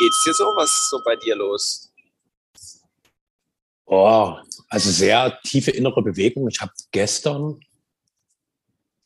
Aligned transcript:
geht's 0.00 0.24
dir 0.24 0.34
so? 0.34 0.44
Was 0.56 0.70
ist 0.70 0.90
so 0.90 1.00
bei 1.04 1.16
dir 1.16 1.36
los? 1.36 1.92
Oh, 3.86 4.36
also 4.68 4.90
sehr 4.90 5.38
tiefe 5.44 5.72
innere 5.72 6.02
Bewegung. 6.02 6.48
Ich 6.48 6.60
habe 6.60 6.72
gestern, 6.92 7.60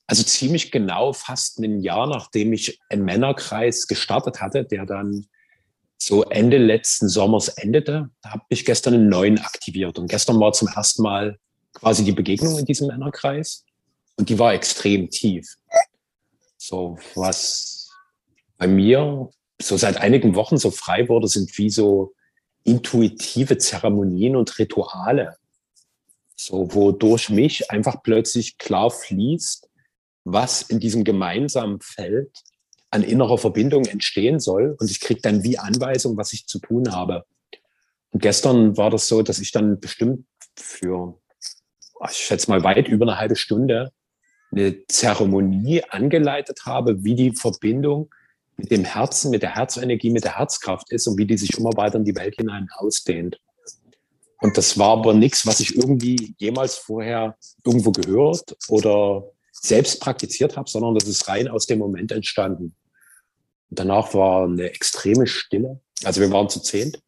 also 0.06 0.22
ziemlich 0.22 0.70
genau 0.70 1.12
fast 1.12 1.58
ein 1.58 1.80
Jahr, 1.80 2.06
nachdem 2.06 2.52
ich 2.52 2.78
einen 2.90 3.04
Männerkreis 3.04 3.86
gestartet 3.86 4.40
hatte, 4.40 4.64
der 4.64 4.86
dann 4.86 5.26
so 5.96 6.22
Ende 6.24 6.58
letzten 6.58 7.08
Sommers 7.08 7.48
endete, 7.48 8.10
habe 8.24 8.44
ich 8.50 8.64
gestern 8.64 8.94
einen 8.94 9.08
neuen 9.08 9.38
aktiviert. 9.38 9.98
Und 9.98 10.08
gestern 10.08 10.38
war 10.38 10.52
zum 10.52 10.68
ersten 10.68 11.02
Mal 11.02 11.38
quasi 11.72 12.04
die 12.04 12.12
Begegnung 12.12 12.58
in 12.58 12.66
diesem 12.66 12.88
Männerkreis. 12.88 13.64
Und 14.16 14.28
die 14.28 14.38
war 14.38 14.52
extrem 14.52 15.08
tief. 15.10 15.56
So, 16.58 16.98
was 17.14 17.88
bei 18.58 18.66
mir 18.66 19.30
so 19.60 19.76
seit 19.76 19.96
einigen 19.98 20.34
Wochen 20.34 20.56
so 20.56 20.70
frei 20.70 21.08
wurde, 21.08 21.28
sind 21.28 21.56
wie 21.58 21.70
so 21.70 22.14
intuitive 22.64 23.58
Zeremonien 23.58 24.36
und 24.36 24.58
Rituale. 24.58 25.36
So, 26.36 26.74
wodurch 26.74 27.30
mich 27.30 27.70
einfach 27.70 28.02
plötzlich 28.02 28.58
klar 28.58 28.90
fließt, 28.90 29.68
was 30.24 30.62
in 30.62 30.80
diesem 30.80 31.04
gemeinsamen 31.04 31.80
Feld 31.80 32.42
an 32.90 33.02
innerer 33.02 33.38
Verbindung 33.38 33.84
entstehen 33.84 34.40
soll. 34.40 34.76
Und 34.78 34.90
ich 34.90 35.00
kriege 35.00 35.20
dann 35.20 35.44
wie 35.44 35.58
Anweisung, 35.58 36.16
was 36.16 36.32
ich 36.32 36.46
zu 36.46 36.58
tun 36.58 36.92
habe. 36.92 37.24
Und 38.10 38.22
gestern 38.22 38.76
war 38.76 38.90
das 38.90 39.08
so, 39.08 39.22
dass 39.22 39.38
ich 39.38 39.52
dann 39.52 39.80
bestimmt 39.80 40.26
für, 40.56 41.18
ich 42.10 42.16
schätze 42.16 42.50
mal, 42.50 42.62
weit 42.62 42.88
über 42.88 43.06
eine 43.06 43.18
halbe 43.18 43.36
Stunde 43.36 43.92
eine 44.52 44.86
Zeremonie 44.86 45.82
angeleitet 45.90 46.60
habe, 46.64 47.02
wie 47.02 47.16
die 47.16 47.32
Verbindung 47.32 48.14
mit 48.56 48.70
dem 48.70 48.84
Herzen, 48.84 49.30
mit 49.30 49.42
der 49.42 49.54
Herzenergie, 49.54 50.10
mit 50.10 50.24
der 50.24 50.38
Herzkraft 50.38 50.90
ist 50.92 51.06
und 51.06 51.18
wie 51.18 51.26
die 51.26 51.36
sich 51.38 51.58
immer 51.58 51.76
weiter 51.76 51.96
in 51.96 52.04
die 52.04 52.16
Welt 52.16 52.36
hinein 52.36 52.68
ausdehnt. 52.76 53.40
Und 54.40 54.56
das 54.58 54.78
war 54.78 54.90
aber 54.90 55.14
nichts, 55.14 55.46
was 55.46 55.60
ich 55.60 55.76
irgendwie 55.76 56.34
jemals 56.38 56.76
vorher 56.76 57.36
irgendwo 57.64 57.92
gehört 57.92 58.56
oder 58.68 59.24
selbst 59.52 60.00
praktiziert 60.00 60.56
habe, 60.56 60.68
sondern 60.68 60.94
das 60.94 61.08
ist 61.08 61.26
rein 61.28 61.48
aus 61.48 61.66
dem 61.66 61.78
Moment 61.78 62.12
entstanden. 62.12 62.76
Und 63.70 63.78
danach 63.78 64.12
war 64.14 64.44
eine 64.44 64.70
extreme 64.70 65.26
Stille. 65.26 65.80
Also 66.04 66.20
wir 66.20 66.30
waren 66.30 66.48
zu 66.48 66.60
zehnt. 66.60 67.00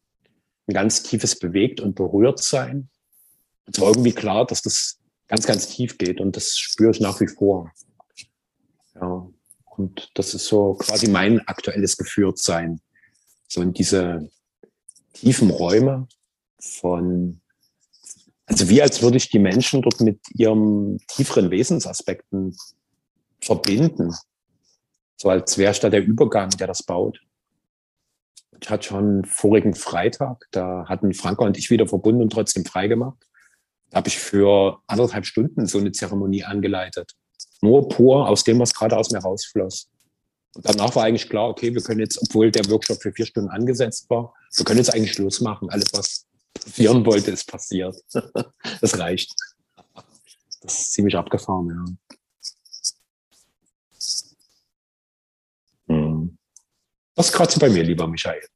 Ein 0.66 0.74
ganz 0.74 1.02
tiefes 1.02 1.38
bewegt 1.38 1.80
und 1.80 1.94
berührt 1.94 2.42
sein. 2.42 2.88
Es 3.66 3.80
war 3.80 3.88
irgendwie 3.88 4.12
klar, 4.12 4.46
dass 4.46 4.62
das 4.62 4.98
ganz, 5.28 5.46
ganz 5.46 5.68
tief 5.68 5.98
geht 5.98 6.20
und 6.20 6.36
das 6.36 6.56
spüre 6.56 6.90
ich 6.90 7.00
nach 7.00 7.20
wie 7.20 7.28
vor. 7.28 7.70
Ja. 8.94 9.28
Und 9.76 10.10
das 10.14 10.34
ist 10.34 10.46
so 10.46 10.74
quasi 10.74 11.08
mein 11.08 11.46
aktuelles 11.46 11.96
Geführtsein. 11.96 12.80
So 13.48 13.62
in 13.62 13.72
diese 13.72 14.28
tiefen 15.12 15.50
Räume 15.50 16.08
von, 16.58 17.40
also 18.46 18.68
wie 18.68 18.82
als 18.82 19.02
würde 19.02 19.16
ich 19.16 19.30
die 19.30 19.38
Menschen 19.38 19.82
dort 19.82 20.00
mit 20.00 20.20
ihrem 20.34 20.98
tieferen 21.08 21.50
Wesensaspekten 21.50 22.56
verbinden. 23.40 24.14
So 25.16 25.30
als 25.30 25.58
wäre 25.58 25.72
ich 25.72 25.80
da 25.80 25.90
der 25.90 26.04
Übergang, 26.04 26.50
der 26.50 26.66
das 26.66 26.82
baut. 26.82 27.20
Ich 28.60 28.70
hatte 28.70 28.88
schon 28.88 29.24
vorigen 29.24 29.74
Freitag, 29.74 30.46
da 30.50 30.86
hatten 30.88 31.12
Franka 31.12 31.44
und 31.44 31.58
ich 31.58 31.70
wieder 31.70 31.86
verbunden 31.86 32.22
und 32.22 32.30
trotzdem 32.30 32.64
freigemacht. 32.64 33.26
Da 33.90 33.98
habe 33.98 34.08
ich 34.08 34.18
für 34.18 34.80
anderthalb 34.86 35.26
Stunden 35.26 35.66
so 35.66 35.78
eine 35.78 35.92
Zeremonie 35.92 36.44
angeleitet. 36.44 37.14
Nur 37.62 37.88
pur 37.88 38.28
aus 38.28 38.44
dem, 38.44 38.58
was 38.58 38.74
gerade 38.74 38.96
aus 38.96 39.10
mir 39.10 39.18
rausfloss. 39.18 39.88
Und 40.54 40.66
danach 40.66 40.94
war 40.94 41.04
eigentlich 41.04 41.28
klar, 41.28 41.48
okay, 41.48 41.74
wir 41.74 41.82
können 41.82 42.00
jetzt, 42.00 42.20
obwohl 42.22 42.50
der 42.50 42.68
Workshop 42.70 43.02
für 43.02 43.12
vier 43.12 43.26
Stunden 43.26 43.50
angesetzt 43.50 44.08
war, 44.08 44.34
wir 44.56 44.64
können 44.64 44.78
jetzt 44.78 44.94
eigentlich 44.94 45.12
Schluss 45.12 45.40
machen. 45.40 45.68
Alles, 45.70 45.92
was 45.92 46.26
passieren 46.54 47.04
wollte, 47.04 47.30
ist 47.30 47.46
passiert. 47.46 47.96
das 48.80 48.98
reicht. 48.98 49.34
Das 50.62 50.80
ist 50.80 50.92
ziemlich 50.94 51.14
abgefahren, 51.14 51.68
ja. 51.68 52.16
Hm. 55.94 56.38
Was 57.14 57.32
gerade 57.32 57.52
so 57.52 57.60
bei 57.60 57.68
mir, 57.68 57.84
lieber 57.84 58.06
Michael? 58.06 58.46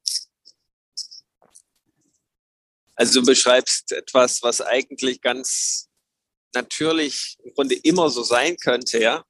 Also 2.94 3.20
du 3.20 3.26
beschreibst 3.26 3.92
etwas, 3.92 4.42
was 4.42 4.60
eigentlich 4.60 5.20
ganz 5.20 5.89
natürlich 6.54 7.36
im 7.42 7.54
Grunde 7.54 7.74
immer 7.76 8.10
so 8.10 8.22
sein 8.22 8.56
könnte, 8.56 9.00
ja. 9.00 9.24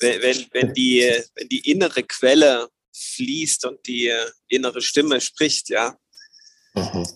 wenn, 0.00 0.22
wenn, 0.22 0.46
wenn, 0.52 0.74
die, 0.74 1.22
wenn 1.34 1.48
die 1.48 1.70
innere 1.70 2.02
Quelle 2.02 2.68
fließt 2.92 3.66
und 3.66 3.86
die 3.86 4.12
innere 4.48 4.80
Stimme 4.80 5.20
spricht, 5.20 5.68
ja. 5.68 5.98
Mhm. 6.74 7.06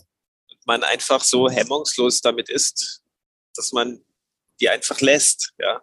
Und 0.50 0.66
man 0.66 0.82
einfach 0.84 1.22
so 1.22 1.48
hemmungslos 1.48 2.20
damit 2.20 2.48
ist, 2.48 3.02
dass 3.54 3.72
man 3.72 4.04
die 4.60 4.69
einfach 4.69 5.00
lässt, 5.00 5.52
ja. 5.58 5.82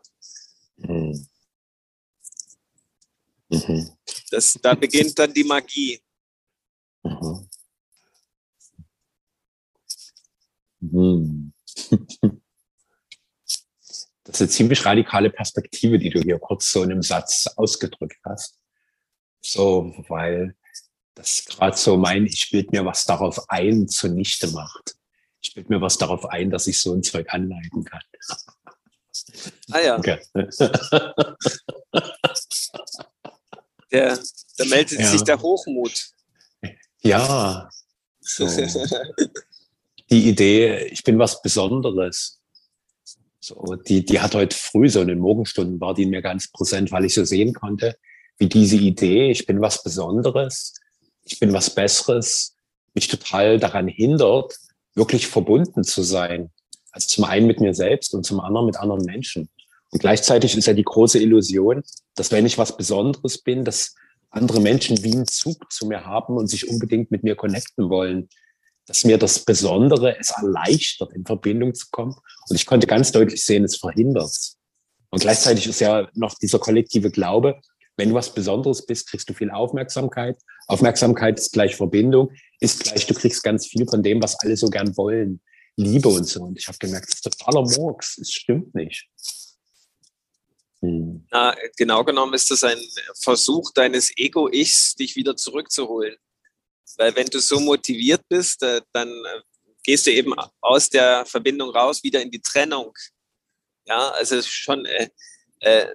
Mhm. 0.77 1.27
Mhm. 3.49 3.97
Das, 4.29 4.57
da 4.61 4.73
beginnt 4.75 5.17
dann 5.17 5.33
die 5.33 5.43
Magie. 5.43 6.01
Mhm. 7.03 7.46
Mhm. 10.79 11.53
Das 14.23 14.35
ist 14.35 14.41
eine 14.41 14.49
ziemlich 14.49 14.85
radikale 14.85 15.29
Perspektive, 15.29 15.97
die 15.97 16.09
du 16.09 16.19
hier 16.19 16.37
kurz 16.37 16.69
so 16.69 16.83
in 16.83 16.91
einem 16.91 17.01
Satz 17.01 17.47
ausgedrückt 17.55 18.19
hast. 18.25 18.59
So, 19.41 19.95
weil 20.09 20.53
das 21.15 21.45
gerade 21.45 21.77
so 21.77 21.95
mein, 21.95 22.25
ich 22.25 22.49
bild 22.51 22.73
mir 22.73 22.83
was 22.83 23.05
darauf 23.05 23.49
ein, 23.49 23.87
zunichte 23.87 24.49
macht. 24.49 24.97
Ich 25.41 25.53
bild 25.53 25.69
mir 25.69 25.79
was 25.79 25.97
darauf 25.97 26.25
ein, 26.25 26.49
dass 26.49 26.67
ich 26.67 26.81
so 26.81 26.93
ein 26.93 27.03
Zeug 27.03 27.27
anleiten 27.29 27.85
kann. 27.85 28.01
Ah 29.71 29.79
ja. 29.79 29.97
Okay. 29.97 30.19
Der, 33.91 34.19
da 34.57 34.65
meldet 34.65 34.99
ja. 34.99 35.07
sich 35.07 35.23
der 35.23 35.41
Hochmut. 35.41 36.09
Ja. 37.01 37.69
So. 38.29 38.45
Die 40.09 40.29
Idee, 40.29 40.87
ich 40.91 41.03
bin 41.03 41.19
was 41.19 41.41
Besonderes. 41.41 42.39
So, 43.39 43.75
die, 43.87 44.05
die 44.05 44.19
hat 44.19 44.35
heute 44.35 44.55
früh, 44.55 44.89
so 44.89 45.01
in 45.01 45.07
den 45.07 45.19
Morgenstunden, 45.19 45.79
war 45.79 45.93
die 45.93 46.05
mir 46.05 46.21
ganz 46.21 46.51
präsent, 46.51 46.91
weil 46.91 47.05
ich 47.05 47.13
so 47.13 47.23
sehen 47.23 47.53
konnte, 47.53 47.97
wie 48.37 48.47
diese 48.47 48.77
Idee, 48.77 49.31
ich 49.31 49.45
bin 49.45 49.61
was 49.61 49.83
Besonderes, 49.83 50.73
ich 51.23 51.39
bin 51.39 51.53
was 51.53 51.73
Besseres, 51.73 52.55
mich 52.93 53.07
total 53.07 53.59
daran 53.59 53.87
hindert, 53.87 54.57
wirklich 54.95 55.27
verbunden 55.27 55.83
zu 55.83 56.03
sein. 56.03 56.51
Also 56.91 57.07
zum 57.07 57.25
einen 57.25 57.47
mit 57.47 57.61
mir 57.61 57.73
selbst 57.73 58.13
und 58.13 58.25
zum 58.25 58.39
anderen 58.39 58.65
mit 58.65 58.77
anderen 58.77 59.05
Menschen. 59.05 59.49
Und 59.91 59.99
gleichzeitig 59.99 60.57
ist 60.57 60.65
ja 60.65 60.73
die 60.73 60.83
große 60.83 61.19
Illusion, 61.19 61.83
dass 62.15 62.31
wenn 62.31 62.45
ich 62.45 62.57
was 62.57 62.75
Besonderes 62.75 63.37
bin, 63.37 63.63
dass 63.63 63.95
andere 64.29 64.59
Menschen 64.59 65.03
wie 65.03 65.13
einen 65.13 65.27
Zug 65.27 65.71
zu 65.71 65.85
mir 65.87 66.05
haben 66.05 66.37
und 66.37 66.47
sich 66.47 66.67
unbedingt 66.67 67.11
mit 67.11 67.23
mir 67.23 67.35
connecten 67.35 67.89
wollen 67.89 68.29
dass 68.87 69.03
mir 69.03 69.17
das 69.17 69.39
Besondere 69.39 70.17
es 70.17 70.31
erleichtert, 70.31 71.13
in 71.13 71.25
Verbindung 71.25 71.75
zu 71.75 71.87
kommen. 71.91 72.15
Und 72.49 72.55
ich 72.55 72.65
konnte 72.65 72.87
ganz 72.87 73.11
deutlich 73.11 73.43
sehen, 73.43 73.63
es 73.63 73.77
verhindert. 73.77 74.35
Und 75.09 75.21
gleichzeitig 75.21 75.67
ist 75.67 75.79
ja 75.79 76.09
noch 76.13 76.35
dieser 76.35 76.59
kollektive 76.59 77.11
Glaube, 77.11 77.59
wenn 77.97 78.09
du 78.09 78.15
was 78.15 78.33
Besonderes 78.33 78.85
bist, 78.85 79.09
kriegst 79.09 79.27
du 79.29 79.33
viel 79.33 79.49
Aufmerksamkeit. 79.49 80.37
Aufmerksamkeit 80.67 81.39
ist 81.39 81.51
gleich 81.51 81.75
Verbindung, 81.75 82.31
ist 82.59 82.83
gleich, 82.83 83.07
du 83.07 83.13
kriegst 83.13 83.43
ganz 83.43 83.67
viel 83.67 83.87
von 83.87 84.03
dem, 84.03 84.21
was 84.21 84.39
alle 84.39 84.55
so 84.55 84.69
gern 84.69 84.95
wollen. 84.95 85.41
Liebe 85.75 86.09
und 86.09 86.25
so. 86.25 86.43
Und 86.43 86.57
ich 86.57 86.67
habe 86.67 86.77
gemerkt, 86.77 87.07
das 87.09 87.15
ist 87.15 87.21
totaler 87.23 87.61
Murks. 87.61 88.17
Es 88.17 88.31
stimmt 88.31 88.73
nicht. 88.75 89.07
Hm. 90.81 91.25
Na, 91.31 91.55
genau 91.75 92.03
genommen 92.03 92.33
ist 92.33 92.51
das 92.51 92.63
ein 92.63 92.77
Versuch 93.19 93.71
deines 93.73 94.11
Ego-Ichs, 94.15 94.95
dich 94.95 95.15
wieder 95.15 95.35
zurückzuholen. 95.35 96.15
Weil 96.97 97.15
wenn 97.15 97.27
du 97.27 97.39
so 97.39 97.59
motiviert 97.59 98.21
bist, 98.27 98.63
äh, 98.63 98.81
dann 98.91 99.09
äh, 99.09 99.41
gehst 99.83 100.05
du 100.05 100.11
eben 100.11 100.33
aus 100.61 100.89
der 100.89 101.25
Verbindung 101.25 101.69
raus, 101.69 102.03
wieder 102.03 102.21
in 102.21 102.31
die 102.31 102.41
Trennung. 102.41 102.93
Ja, 103.85 104.09
also 104.11 104.41
schon, 104.41 104.85
äh, 104.85 105.09
äh, 105.59 105.87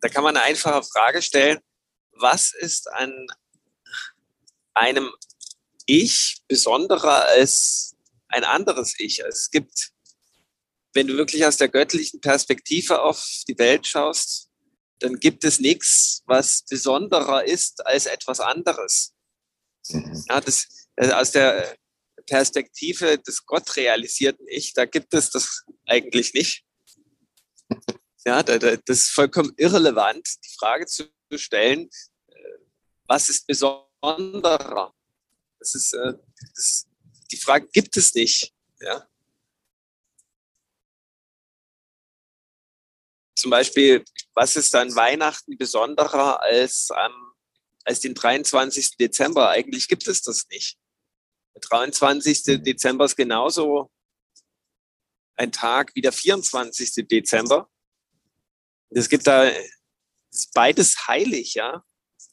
da 0.00 0.08
kann 0.08 0.24
man 0.24 0.36
eine 0.36 0.44
einfache 0.44 0.82
Frage 0.82 1.22
stellen. 1.22 1.60
Was 2.12 2.52
ist 2.52 2.90
an 2.92 3.26
einem 4.74 5.12
Ich 5.86 6.42
besonderer 6.48 7.26
als 7.26 7.94
ein 8.28 8.44
anderes 8.44 8.98
Ich? 8.98 9.24
Also 9.24 9.38
es 9.38 9.50
gibt, 9.50 9.92
wenn 10.92 11.06
du 11.06 11.16
wirklich 11.16 11.46
aus 11.46 11.56
der 11.56 11.68
göttlichen 11.68 12.20
Perspektive 12.20 13.02
auf 13.02 13.42
die 13.46 13.58
Welt 13.58 13.86
schaust, 13.86 14.48
dann 14.98 15.20
gibt 15.20 15.44
es 15.44 15.60
nichts, 15.60 16.22
was 16.26 16.64
besonderer 16.68 17.44
ist 17.44 17.86
als 17.86 18.06
etwas 18.06 18.40
anderes. 18.40 19.13
Mhm. 19.90 20.24
Ja, 20.28 20.40
das, 20.40 20.88
also 20.96 21.12
aus 21.14 21.30
der 21.32 21.76
Perspektive 22.26 23.18
des 23.18 23.44
gottrealisierten 23.44 24.46
Ich, 24.48 24.72
da 24.72 24.86
gibt 24.86 25.12
es 25.14 25.30
das 25.30 25.64
eigentlich 25.86 26.34
nicht. 26.34 26.64
Ja, 28.26 28.42
da, 28.42 28.56
da, 28.56 28.74
das 28.74 29.00
ist 29.00 29.10
vollkommen 29.10 29.52
irrelevant, 29.58 30.26
die 30.42 30.56
Frage 30.58 30.86
zu 30.86 31.10
stellen, 31.36 31.90
was 33.06 33.28
ist 33.28 33.46
besonderer? 33.46 34.94
Das 35.58 35.74
ist, 35.74 35.92
äh, 35.92 36.14
das, 36.54 36.86
die 37.30 37.36
Frage 37.36 37.68
gibt 37.68 37.96
es 37.96 38.14
nicht. 38.14 38.52
Ja? 38.80 39.08
Zum 43.36 43.50
Beispiel, 43.50 44.04
was 44.34 44.56
ist 44.56 44.74
an 44.74 44.94
Weihnachten 44.94 45.56
besonderer 45.58 46.40
als, 46.42 46.88
ähm, 46.96 47.33
als 47.84 48.00
den 48.00 48.14
23. 48.14 48.96
Dezember? 48.96 49.50
Eigentlich 49.50 49.88
gibt 49.88 50.06
es 50.08 50.22
das 50.22 50.46
nicht. 50.48 50.78
Der 51.54 51.60
23. 51.60 52.62
Dezember 52.62 53.04
ist 53.04 53.16
genauso 53.16 53.90
ein 55.36 55.52
Tag 55.52 55.94
wie 55.94 56.00
der 56.00 56.12
24. 56.12 57.06
Dezember. 57.06 57.70
Es 58.90 59.08
gibt 59.08 59.26
da 59.26 59.50
beides 60.54 61.06
heilig, 61.06 61.54
ja. 61.54 61.84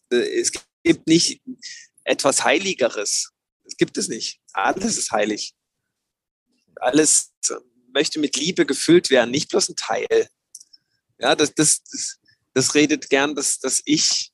Es 0.09 0.51
gibt 0.83 1.07
nicht 1.07 1.41
etwas 2.03 2.43
Heiligeres. 2.43 3.31
Das 3.63 3.77
gibt 3.77 3.97
es 3.97 4.07
nicht. 4.07 4.41
Alles 4.53 4.97
ist 4.97 5.11
heilig. 5.11 5.55
Alles 6.75 7.33
möchte 7.93 8.19
mit 8.19 8.35
Liebe 8.37 8.65
gefüllt 8.65 9.09
werden, 9.09 9.31
nicht 9.31 9.49
bloß 9.49 9.69
ein 9.69 9.75
Teil. 9.75 10.29
Ja, 11.19 11.35
das, 11.35 11.53
das, 11.53 11.83
das, 11.83 12.19
das 12.53 12.75
redet 12.75 13.09
gern 13.09 13.35
das, 13.35 13.59
das 13.59 13.81
Ich, 13.85 14.30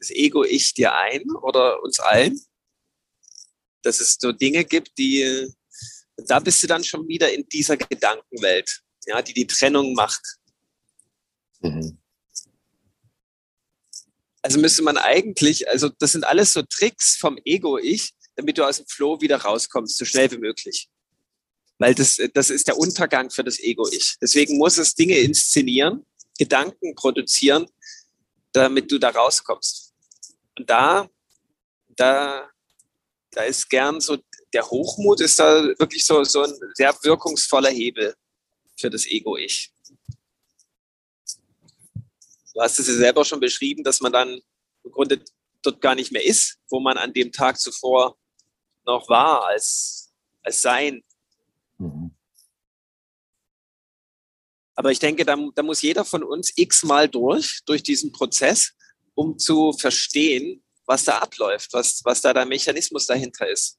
das 0.00 0.10
Ego-Ich 0.10 0.74
dir 0.74 0.94
ein 0.94 1.30
oder 1.42 1.82
uns 1.82 2.00
allen. 2.00 2.40
Dass 3.82 4.00
es 4.00 4.16
so 4.18 4.32
Dinge 4.32 4.64
gibt, 4.64 4.98
die, 4.98 5.46
da 6.16 6.40
bist 6.40 6.62
du 6.62 6.66
dann 6.66 6.82
schon 6.82 7.06
wieder 7.06 7.32
in 7.32 7.48
dieser 7.48 7.76
Gedankenwelt, 7.76 8.80
ja, 9.06 9.22
die 9.22 9.34
die 9.34 9.46
Trennung 9.46 9.94
macht. 9.94 10.22
Mhm. 11.60 11.98
Also 14.42 14.58
müsste 14.58 14.82
man 14.82 14.96
eigentlich, 14.96 15.68
also 15.68 15.90
das 15.90 16.12
sind 16.12 16.24
alles 16.24 16.54
so 16.54 16.62
Tricks 16.62 17.16
vom 17.16 17.38
Ego-Ich, 17.44 18.14
damit 18.36 18.56
du 18.56 18.66
aus 18.66 18.78
dem 18.78 18.86
Flow 18.86 19.20
wieder 19.20 19.36
rauskommst, 19.36 19.98
so 19.98 20.06
schnell 20.06 20.30
wie 20.30 20.38
möglich. 20.38 20.88
Weil 21.78 21.94
das, 21.94 22.18
das 22.34 22.50
ist 22.50 22.68
der 22.68 22.78
Untergang 22.78 23.30
für 23.30 23.44
das 23.44 23.58
Ego-Ich. 23.58 24.16
Deswegen 24.20 24.56
muss 24.56 24.78
es 24.78 24.94
Dinge 24.94 25.18
inszenieren, 25.18 26.06
Gedanken 26.38 26.94
produzieren, 26.94 27.66
damit 28.52 28.90
du 28.90 28.98
da 28.98 29.10
rauskommst. 29.10 29.89
Und 30.60 30.68
da, 30.68 31.08
da, 31.96 32.50
da 33.30 33.42
ist 33.44 33.70
gern 33.70 33.98
so, 33.98 34.18
der 34.52 34.68
Hochmut 34.68 35.22
ist 35.22 35.38
da 35.38 35.62
wirklich 35.78 36.04
so, 36.04 36.22
so 36.22 36.42
ein 36.42 36.52
sehr 36.74 36.94
wirkungsvoller 37.02 37.70
Hebel 37.70 38.14
für 38.78 38.90
das 38.90 39.06
Ego-Ich. 39.06 39.72
Du 42.52 42.60
hast 42.60 42.78
es 42.78 42.88
ja 42.88 42.94
selber 42.94 43.24
schon 43.24 43.40
beschrieben, 43.40 43.82
dass 43.82 44.02
man 44.02 44.12
dann 44.12 44.38
im 44.84 44.90
Grunde 44.90 45.24
dort 45.62 45.80
gar 45.80 45.94
nicht 45.94 46.12
mehr 46.12 46.26
ist, 46.26 46.58
wo 46.68 46.78
man 46.78 46.98
an 46.98 47.14
dem 47.14 47.32
Tag 47.32 47.58
zuvor 47.58 48.18
noch 48.84 49.08
war 49.08 49.46
als, 49.46 50.12
als 50.42 50.60
Sein. 50.60 51.02
Mhm. 51.78 52.14
Aber 54.74 54.92
ich 54.92 54.98
denke, 54.98 55.24
da, 55.24 55.38
da 55.54 55.62
muss 55.62 55.80
jeder 55.80 56.04
von 56.04 56.22
uns 56.22 56.52
x-mal 56.54 57.08
durch, 57.08 57.60
durch 57.64 57.82
diesen 57.82 58.12
Prozess, 58.12 58.74
um 59.20 59.38
zu 59.38 59.72
verstehen, 59.72 60.62
was 60.86 61.04
da 61.04 61.18
abläuft, 61.18 61.72
was, 61.72 62.00
was 62.04 62.20
da 62.20 62.32
der 62.32 62.46
Mechanismus 62.46 63.06
dahinter 63.06 63.48
ist. 63.48 63.78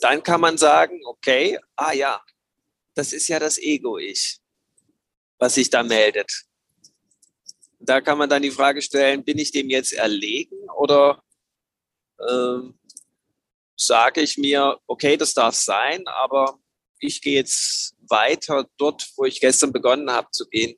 dann 0.00 0.22
kann 0.22 0.42
man 0.42 0.58
sagen, 0.58 1.00
okay, 1.06 1.58
ah 1.74 1.92
ja, 1.92 2.22
das 2.94 3.14
ist 3.14 3.28
ja 3.28 3.38
das 3.38 3.56
Ego-Ich 3.58 4.40
was 5.38 5.54
sich 5.54 5.68
da 5.68 5.82
meldet. 5.82 6.30
Da 7.78 8.00
kann 8.00 8.18
man 8.18 8.28
dann 8.28 8.42
die 8.42 8.50
Frage 8.50 8.80
stellen, 8.80 9.24
bin 9.24 9.38
ich 9.38 9.52
dem 9.52 9.68
jetzt 9.68 9.92
erlegen 9.92 10.56
oder 10.70 11.22
äh, 12.18 12.58
sage 13.76 14.22
ich 14.22 14.38
mir, 14.38 14.78
okay, 14.86 15.16
das 15.16 15.34
darf 15.34 15.54
sein, 15.54 16.06
aber 16.08 16.58
ich 16.98 17.20
gehe 17.20 17.34
jetzt 17.34 17.94
weiter 18.08 18.66
dort, 18.78 19.06
wo 19.16 19.24
ich 19.26 19.40
gestern 19.40 19.72
begonnen 19.72 20.10
habe 20.10 20.30
zu 20.30 20.46
gehen. 20.48 20.76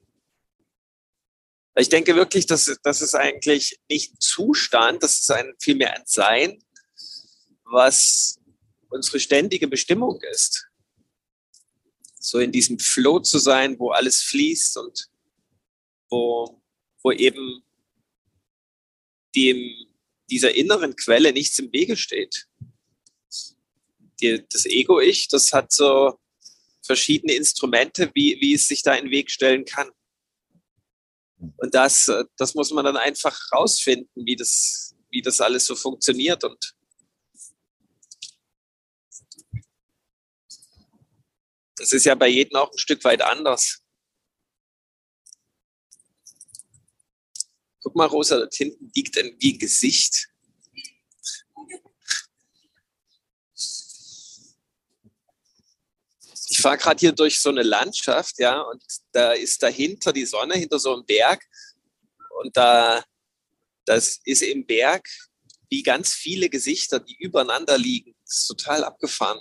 Ich 1.79 1.89
denke 1.89 2.15
wirklich, 2.17 2.47
dass 2.47 2.77
das 2.83 3.03
ist 3.03 3.15
eigentlich 3.15 3.79
nicht 3.89 4.13
ein 4.13 4.21
Zustand, 4.21 5.03
das 5.03 5.21
ist 5.21 5.31
ein, 5.31 5.55
vielmehr 5.61 5.95
ein 5.95 6.03
Sein, 6.07 6.63
was 7.65 8.39
unsere 8.91 9.21
ständige 9.21 9.69
Bestimmung 9.69 10.21
ist 10.33 10.69
so 12.29 12.39
in 12.39 12.53
diesem 12.53 12.79
Flow 12.79 13.21
zu 13.21 13.39
sein, 13.39 13.79
wo 13.79 13.91
alles 13.91 14.23
fließt 14.23 14.77
und 14.79 15.09
wo, 16.11 16.61
wo 17.03 17.13
eben 17.13 17.63
dem, 19.35 19.87
dieser 20.31 20.55
inneren 20.55 20.97
Quelle 20.97 21.33
nichts 21.33 21.59
im 21.59 21.73
Wege 21.73 21.97
steht. 21.97 22.47
Die, 24.21 24.45
das 24.49 24.67
Ego-Ich, 24.67 25.29
das 25.29 25.53
hat 25.53 25.73
so 25.73 26.19
verschiedene 26.83 27.35
Instrumente, 27.35 28.11
wie, 28.15 28.39
wie 28.41 28.55
es 28.55 28.67
sich 28.67 28.83
da 28.83 28.95
in 28.95 29.07
den 29.07 29.11
Weg 29.13 29.31
stellen 29.31 29.65
kann. 29.65 29.91
Und 31.38 31.75
das, 31.75 32.11
das 32.37 32.55
muss 32.55 32.70
man 32.73 32.85
dann 32.85 32.96
einfach 32.96 33.38
rausfinden, 33.52 34.26
wie 34.26 34.37
das, 34.37 34.94
wie 35.11 35.23
das 35.23 35.40
alles 35.40 35.67
so 35.67 35.76
funktioniert. 35.76 36.43
Und 36.44 36.75
Das 41.79 41.93
ist 41.93 42.05
ja 42.05 42.14
bei 42.17 42.26
jedem 42.29 42.56
auch 42.56 42.73
ein 42.73 42.79
Stück 42.79 43.05
weit 43.05 43.23
anders. 43.23 43.82
Guck 47.81 47.94
mal, 47.94 48.06
Rosa, 48.06 48.38
dort 48.38 48.55
hinten 48.55 48.91
liegt 48.94 49.17
ein 49.17 49.37
wie 49.38 49.56
Gesicht. 49.56 50.29
Ich 56.58 56.62
fahre 56.62 56.76
gerade 56.76 56.99
hier 56.99 57.12
durch 57.12 57.38
so 57.38 57.50
eine 57.50 57.62
Landschaft, 57.62 58.40
ja, 58.40 58.60
und 58.60 58.82
da 59.12 59.31
ist 59.31 59.62
dahinter 59.62 60.12
die 60.12 60.26
Sonne, 60.26 60.55
hinter 60.55 60.81
so 60.81 60.93
einem 60.93 61.06
Berg. 61.06 61.40
Und 62.40 62.56
da, 62.56 63.05
das 63.84 64.19
ist 64.25 64.43
im 64.43 64.66
Berg 64.66 65.08
wie 65.70 65.84
ganz 65.84 66.14
viele 66.14 66.49
Gesichter, 66.49 66.99
die 66.99 67.14
übereinander 67.14 67.78
liegen. 67.78 68.12
Das 68.25 68.38
ist 68.38 68.49
total 68.49 68.82
abgefahren. 68.82 69.40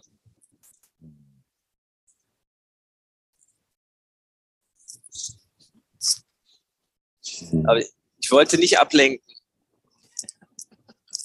Aber 7.64 7.80
ich 7.80 8.30
wollte 8.30 8.60
nicht 8.60 8.78
ablenken. 8.78 9.26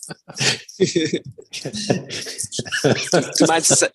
du, 0.79 1.23
meinst, 3.47 3.91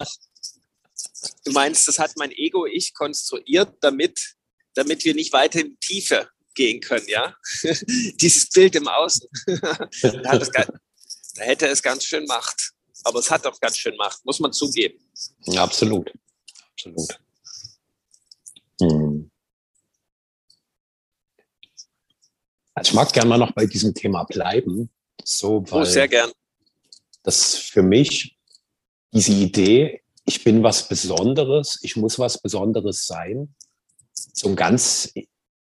du 1.48 1.54
meinst, 1.54 1.88
das 1.88 2.00
hat 2.00 2.12
mein 2.18 2.32
Ego-Ich 2.32 2.94
konstruiert, 2.94 3.75
damit, 3.82 4.36
damit 4.74 5.04
wir 5.06 5.16
nicht 5.16 5.34
weiter 5.34 5.62
in 5.62 5.72
die 5.72 5.88
Tiefe 5.88 6.30
gehen 6.54 6.82
können, 6.82 7.08
ja? 7.08 7.36
Dieses 8.22 8.50
Bild 8.50 8.75
im 8.75 8.88
Außen. 8.88 9.27
da, 9.48 10.38
da 10.38 11.44
hätte 11.44 11.68
es 11.68 11.82
ganz 11.82 12.04
schön 12.04 12.25
Macht. 12.25 12.74
Aber 13.04 13.20
es 13.20 13.30
hat 13.30 13.46
auch 13.46 13.60
ganz 13.60 13.77
schön 13.77 13.96
Macht, 13.96 14.25
muss 14.25 14.39
man 14.39 14.51
zugeben. 14.51 15.00
Ja, 15.46 15.63
absolut. 15.63 16.12
Absolut. 16.74 17.20
Hm. 18.82 19.32
Also 22.74 22.89
ich 22.89 22.94
mag 22.94 23.12
gerne 23.13 23.30
mal 23.30 23.38
noch 23.38 23.54
bei 23.54 23.66
diesem 23.66 23.94
Thema 23.94 24.24
bleiben. 24.24 24.89
So, 25.24 25.63
weil 25.70 25.82
oh, 25.82 25.86
sehr 25.86 26.08
gern. 26.08 26.32
Das 27.24 27.56
für 27.56 27.82
mich 27.82 28.38
diese 29.13 29.32
Idee, 29.32 30.04
ich 30.28 30.44
bin 30.44 30.62
was 30.62 30.90
Besonderes, 30.90 31.80
ich 31.82 31.96
muss 31.96 32.20
was 32.20 32.42
Besonderes 32.42 33.08
sein, 33.08 33.56
so 34.14 34.50
ein 34.50 34.58
ganz 34.58 35.14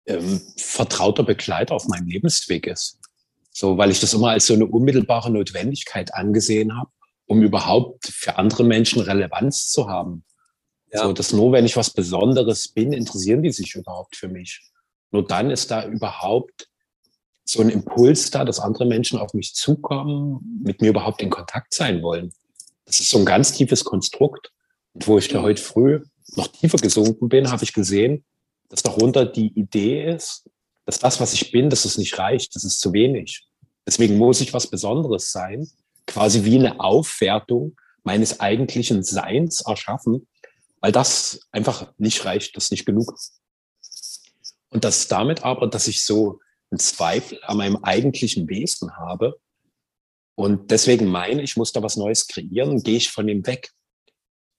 ähm, 0.06 0.42
vertrauter 0.58 1.24
Begleiter 1.24 1.74
auf 1.74 1.88
meinem 1.88 2.08
Lebensweg 2.08 2.68
ist. 2.68 3.00
So, 3.52 3.78
weil 3.78 3.90
ich 3.90 4.00
das 4.00 4.14
immer 4.14 4.30
als 4.30 4.46
so 4.46 4.54
eine 4.54 4.68
unmittelbare 4.68 5.32
Notwendigkeit 5.32 6.14
angesehen 6.14 6.78
habe, 6.78 6.92
um 7.26 7.42
überhaupt 7.42 8.06
für 8.08 8.38
andere 8.38 8.64
Menschen 8.64 9.02
Relevanz 9.02 9.70
zu 9.70 9.90
haben. 9.90 10.24
Ja. 10.92 11.04
So, 11.04 11.14
dass 11.14 11.34
nur 11.34 11.52
wenn 11.52 11.66
ich 11.66 11.76
was 11.76 11.90
Besonderes 11.90 12.68
bin, 12.68 12.94
interessieren 12.94 13.42
die 13.42 13.52
sich 13.52 13.74
überhaupt 13.74 14.16
für 14.16 14.28
mich. 14.28 14.62
Nur 15.10 15.26
dann 15.26 15.50
ist 15.50 15.72
da 15.72 15.86
überhaupt 15.88 16.70
so 17.44 17.62
ein 17.62 17.70
Impuls 17.70 18.30
da, 18.30 18.46
dass 18.46 18.60
andere 18.60 18.86
Menschen 18.86 19.18
auf 19.18 19.34
mich 19.34 19.56
zukommen, 19.56 20.62
mit 20.64 20.82
mir 20.82 20.90
überhaupt 20.90 21.24
in 21.24 21.32
Kontakt 21.32 21.74
sein 21.74 22.04
wollen. 22.04 22.32
Das 22.86 23.00
ist 23.00 23.10
so 23.10 23.20
ein 23.20 23.26
ganz 23.26 23.52
tiefes 23.52 23.84
Konstrukt. 23.84 24.52
Und 24.94 25.08
wo 25.08 25.18
ich 25.18 25.28
da 25.28 25.42
heute 25.42 25.62
früh 25.62 26.04
noch 26.36 26.48
tiefer 26.48 26.78
gesunken 26.78 27.30
bin, 27.30 27.52
habe 27.52 27.64
ich 27.64 27.74
gesehen, 27.74 28.24
dass 28.70 28.84
darunter 28.84 29.26
die 29.26 29.48
Idee 29.48 30.14
ist, 30.14 30.50
dass 30.86 31.00
das, 31.00 31.20
was 31.20 31.34
ich 31.34 31.52
bin, 31.52 31.70
dass 31.70 31.86
es 31.86 31.98
nicht 31.98 32.18
reicht, 32.18 32.56
das 32.56 32.64
ist 32.64 32.80
zu 32.80 32.94
wenig. 32.94 33.46
Deswegen 33.86 34.18
muss 34.18 34.42
ich 34.42 34.54
was 34.54 34.68
Besonderes 34.68 35.32
sein, 35.32 35.68
quasi 36.08 36.44
wie 36.44 36.58
eine 36.58 36.80
Aufwertung 36.80 37.76
meines 38.04 38.40
eigentlichen 38.40 39.04
Seins 39.04 39.62
erschaffen, 39.62 40.28
weil 40.80 40.92
das 40.92 41.40
einfach 41.52 41.94
nicht 41.98 42.26
reicht, 42.26 42.56
das 42.58 42.66
ist 42.66 42.72
nicht 42.72 42.86
genug. 42.86 43.16
Und 44.70 44.84
das 44.84 45.08
damit 45.08 45.44
aber, 45.44 45.68
dass 45.68 45.88
ich 45.88 46.04
so 46.04 46.40
einen 46.72 46.80
Zweifel 46.80 47.40
an 47.44 47.58
meinem 47.58 47.78
eigentlichen 47.84 48.50
Wesen 48.50 48.98
habe 48.98 49.40
und 50.36 50.72
deswegen 50.72 51.06
meine, 51.06 51.42
ich 51.42 51.58
muss 51.58 51.72
da 51.72 51.84
was 51.84 51.96
Neues 51.96 52.28
kreieren, 52.28 52.82
gehe 52.82 52.98
ich 52.98 53.10
von 53.10 53.28
ihm 53.28 53.46
weg. 53.46 53.72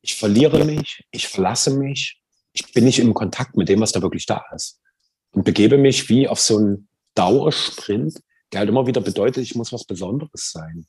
Ich 0.02 0.14
verliere 0.14 0.64
mich, 0.64 1.04
ich 1.10 1.28
verlasse 1.28 1.70
mich, 1.70 2.20
ich 2.52 2.72
bin 2.72 2.84
nicht 2.84 2.98
im 2.98 3.14
Kontakt 3.14 3.56
mit 3.56 3.68
dem, 3.68 3.80
was 3.80 3.92
da 3.92 4.02
wirklich 4.02 4.26
da 4.26 4.44
ist. 4.54 4.80
Und 5.32 5.44
begebe 5.44 5.78
mich 5.78 6.08
wie 6.08 6.28
auf 6.28 6.40
so 6.40 6.58
einen 6.58 6.88
Dauersprint, 7.14 8.20
der 8.52 8.60
halt 8.60 8.68
immer 8.68 8.86
wieder 8.86 9.00
bedeutet, 9.00 9.42
ich 9.42 9.56
muss 9.56 9.72
was 9.72 9.84
Besonderes 9.84 10.52
sein. 10.52 10.86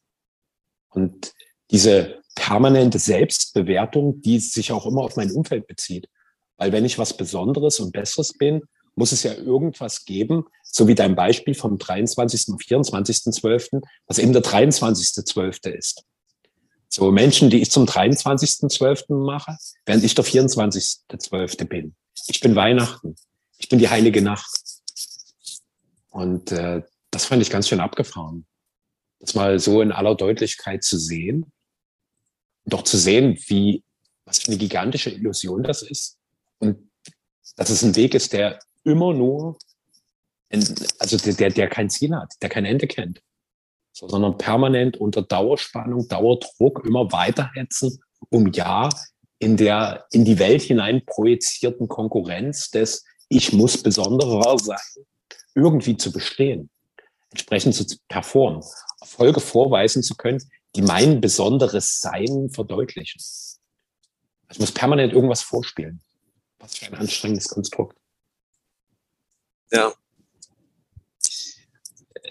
Und 0.90 1.34
diese 1.72 2.22
permanente 2.36 3.00
Selbstbewertung, 3.00 4.22
die 4.22 4.40
sich 4.40 4.72
auch 4.72 4.86
immer 4.86 5.02
auf 5.02 5.16
mein 5.16 5.32
Umfeld 5.32 5.66
bezieht. 5.66 6.08
Weil 6.58 6.72
wenn 6.72 6.86
ich 6.86 7.00
was 7.00 7.18
Besonderes 7.18 7.80
und 7.80 7.92
Besseres 7.92 8.34
bin, 8.34 8.62
muss 8.96 9.12
es 9.12 9.24
ja 9.24 9.34
irgendwas 9.34 10.06
geben, 10.06 10.46
so 10.64 10.88
wie 10.88 10.96
dein 10.96 11.16
Beispiel 11.16 11.54
vom 11.54 11.78
23. 11.78 12.50
und 12.50 12.62
24.12., 12.62 13.82
was 14.08 14.18
eben 14.18 14.34
der 14.34 14.44
23.12. 14.44 15.70
ist. 15.70 16.04
So 16.90 17.12
Menschen, 17.12 17.50
die 17.50 17.62
ich 17.62 17.72
zum 17.72 17.86
23.12. 17.86 19.14
mache, 19.26 19.58
während 19.86 20.04
ich 20.04 20.16
der 20.16 20.26
24.12. 20.26 21.66
bin. 21.66 21.96
Ich 22.28 22.40
bin 22.40 22.56
Weihnachten. 22.56 23.16
Ich 23.58 23.70
bin 23.70 23.80
die 23.80 23.90
heilige 23.90 24.22
Nacht. 24.22 24.50
Und 26.10 26.52
äh, 26.52 26.82
das 27.12 27.26
fand 27.26 27.42
ich 27.42 27.50
ganz 27.50 27.68
schön 27.68 27.82
abgefahren. 27.82 28.46
Das 29.20 29.36
mal 29.36 29.60
so 29.60 29.82
in 29.82 29.92
aller 29.92 30.16
Deutlichkeit 30.16 30.84
zu 30.84 30.98
sehen. 30.98 31.52
Doch 32.66 32.84
zu 32.84 32.98
sehen, 32.98 33.38
wie, 33.48 33.84
was 34.24 34.40
für 34.40 34.48
eine 34.48 34.58
gigantische 34.58 35.10
Illusion 35.10 35.64
das 35.64 35.82
ist. 35.82 36.18
Und 36.60 36.90
dass 37.58 37.70
es 37.70 37.84
ein 37.84 37.96
Weg 37.96 38.14
ist, 38.14 38.34
der 38.34 38.60
immer 38.86 39.14
nur, 39.14 39.58
also 41.00 41.18
der, 41.18 41.50
der 41.50 41.68
kein 41.68 41.90
Ziel 41.90 42.16
hat, 42.16 42.34
der 42.42 42.50
kein 42.50 42.66
Ende 42.66 42.88
kennt, 42.88 43.22
so, 43.92 44.08
sondern 44.08 44.38
permanent 44.38 44.98
unter 44.98 45.22
Dauerspannung, 45.22 46.08
Dauerdruck, 46.08 46.86
immer 46.86 47.12
weiterhetzen, 47.12 48.00
um 48.30 48.52
ja 48.52 48.90
in 49.40 49.58
der, 49.58 50.06
in 50.12 50.24
die 50.24 50.40
Welt 50.40 50.62
hinein 50.62 51.04
projizierten 51.06 51.88
Konkurrenz 51.88 52.72
des 52.72 53.04
Ich 53.28 53.54
muss 53.54 53.82
besonderer 53.82 54.58
sein, 54.60 55.06
irgendwie 55.56 55.98
zu 55.98 56.12
bestehen, 56.12 56.70
entsprechend 57.32 57.76
zu 57.76 57.86
performen, 58.08 58.64
Erfolge 59.02 59.40
vorweisen 59.40 60.04
zu 60.04 60.16
können, 60.16 60.42
die 60.76 60.82
mein 60.82 61.22
besonderes 61.22 62.00
Sein 62.02 62.50
verdeutlichen. 62.50 63.22
Ich 64.52 64.60
muss 64.60 64.72
permanent 64.72 65.14
irgendwas 65.14 65.42
vorspielen. 65.42 66.02
Was 66.60 66.78
für 66.78 66.88
ein 66.88 66.96
anstrengendes 66.96 67.48
Konstrukt. 67.48 67.98
Ja. 69.76 69.94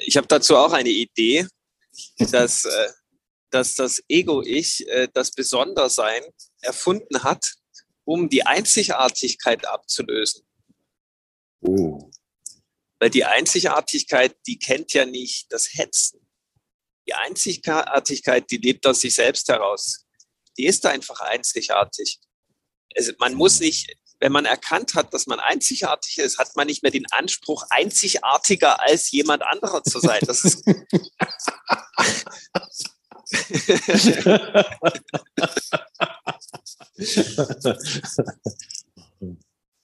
Ich 0.07 0.17
habe 0.17 0.27
dazu 0.27 0.57
auch 0.57 0.73
eine 0.73 0.91
Idee, 0.91 1.47
dass, 2.19 2.65
äh, 2.65 2.89
dass 3.51 3.75
das 3.75 4.03
Ego-Ich 4.09 4.87
äh, 4.89 5.09
das 5.13 5.31
Besondersein 5.31 6.23
erfunden 6.61 7.23
hat, 7.23 7.55
um 8.05 8.29
die 8.29 8.45
Einzigartigkeit 8.45 9.67
abzulösen. 9.67 10.47
Oh. 11.61 12.11
Weil 12.99 13.11
die 13.11 13.25
Einzigartigkeit, 13.25 14.37
die 14.47 14.59
kennt 14.59 14.93
ja 14.93 15.07
nicht 15.07 15.53
das 15.53 15.75
Hetzen. 15.75 16.27
Die 17.07 17.15
Einzigartigkeit, 17.15 18.51
die 18.51 18.57
lebt 18.57 18.87
aus 18.87 19.01
sich 19.01 19.15
selbst 19.15 19.49
heraus. 19.49 20.07
Die 20.57 20.67
ist 20.67 20.87
einfach 20.87 21.21
einzigartig. 21.21 22.19
Also 22.97 23.13
man 23.19 23.35
muss 23.35 23.61
nicht 23.61 23.95
wenn 24.25 24.33
man 24.33 24.47
erkannt 24.47 24.95
hat, 24.95 25.13
dass 25.13 25.27
man 25.27 25.39
einzigartig 25.39 26.17
ist, 26.17 26.39
hat 26.39 26.57
man 26.57 26.67
nicht 26.67 26.83
mehr 26.83 26.91
den 26.91 27.05
Anspruch, 27.11 27.67
einzigartiger 27.69 28.81
als 28.81 29.11
jemand 29.11 29.43
anderer 29.43 29.85
zu 29.85 30.01
sein. 30.01 30.23
Das 30.27 30.47
ist 30.47 30.65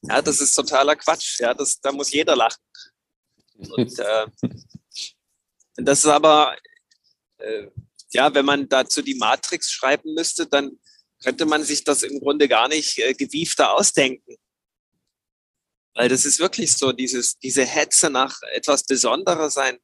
ja, 0.01 0.23
das 0.23 0.41
ist 0.41 0.55
totaler 0.55 0.97
Quatsch. 0.97 1.39
Ja, 1.41 1.53
das, 1.53 1.79
da 1.79 1.93
muss 1.93 2.11
jeder 2.11 2.35
lachen. 2.35 2.63
Und 3.59 3.99
äh, 3.99 4.27
das 5.75 5.99
ist 5.99 6.07
aber, 6.07 6.57
äh, 7.37 7.67
ja, 8.15 8.33
wenn 8.33 8.47
man 8.47 8.67
dazu 8.71 9.03
die 9.03 9.17
Matrix 9.17 9.71
schreiben 9.71 10.15
müsste, 10.15 10.47
dann 10.47 10.79
könnte 11.23 11.47
man 11.47 11.63
sich 11.63 11.85
das 11.85 12.03
im 12.03 12.19
Grunde 12.21 12.49
gar 12.49 12.69
nicht 12.69 12.99
äh, 12.99 13.13
gewiefter 13.15 13.75
ausdenken. 13.75 14.30
Weil 16.01 16.09
das 16.09 16.25
ist 16.25 16.39
wirklich 16.39 16.73
so, 16.73 16.93
dieses, 16.93 17.39
diese 17.41 17.63
Hetze 17.63 18.09
nach 18.09 18.41
etwas 18.55 18.85
Besonderes 18.85 19.53
sein, 19.53 19.77